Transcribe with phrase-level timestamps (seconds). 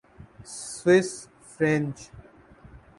[0.75, 1.11] Swiss
[1.51, 1.97] French